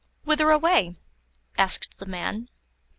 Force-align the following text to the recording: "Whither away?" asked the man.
"Whither 0.23 0.49
away?" 0.49 0.95
asked 1.59 1.99
the 1.99 2.07
man. 2.07 2.49